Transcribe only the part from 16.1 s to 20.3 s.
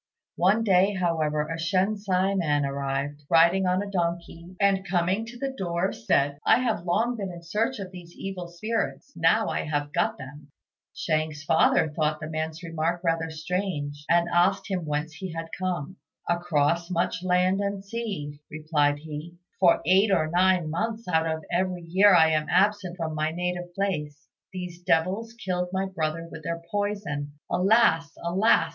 "Across much land and sea," replied he; "for eight or